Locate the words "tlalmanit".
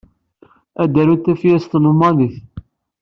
1.71-2.35